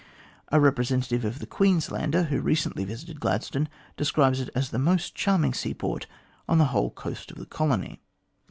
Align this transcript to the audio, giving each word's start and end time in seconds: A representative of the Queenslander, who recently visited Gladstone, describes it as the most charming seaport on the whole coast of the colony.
A 0.51 0.59
representative 0.59 1.23
of 1.23 1.37
the 1.37 1.45
Queenslander, 1.45 2.23
who 2.23 2.41
recently 2.41 2.85
visited 2.85 3.19
Gladstone, 3.19 3.69
describes 3.97 4.39
it 4.39 4.49
as 4.55 4.71
the 4.71 4.79
most 4.79 5.13
charming 5.13 5.53
seaport 5.53 6.07
on 6.49 6.57
the 6.57 6.65
whole 6.73 6.89
coast 6.89 7.29
of 7.29 7.37
the 7.37 7.45
colony. 7.45 8.01